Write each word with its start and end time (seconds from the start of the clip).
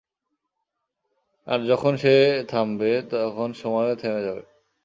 আর 1.47 1.59
যখন 1.65 1.93
সে 1.97 2.13
থামবে 2.49 2.91
তখন 3.11 3.49
সময়ও 3.53 3.95
থেমে 3.95 4.21
যাবে। 4.21 4.43